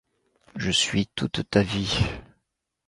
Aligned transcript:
Je 0.55 0.71
suis 0.71 1.05
toute 1.05 1.47
ta 1.47 1.61
vie. 1.61 1.99